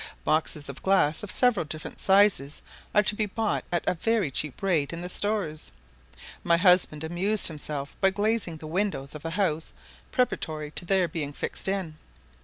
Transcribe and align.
Boxes 0.23 0.67
of 0.67 0.81
glass 0.81 1.21
of 1.21 1.29
several 1.29 1.63
different 1.63 1.99
sizes 1.99 2.63
are 2.95 3.03
to 3.03 3.13
be 3.13 3.27
bought 3.27 3.63
at 3.71 3.87
a 3.87 3.93
very 3.93 4.31
cheap 4.31 4.63
rate 4.63 4.91
in 4.91 5.01
the 5.03 5.09
stores. 5.09 5.71
My 6.43 6.57
husband 6.57 7.03
amused 7.03 7.47
himself 7.49 7.95
by 8.01 8.09
glazing 8.09 8.57
the 8.57 8.65
windows 8.65 9.13
of 9.13 9.21
the 9.21 9.29
house 9.29 9.73
preparatory 10.11 10.71
to 10.71 10.85
their 10.85 11.07
being 11.07 11.33
fixed 11.33 11.67
in. 11.67 11.99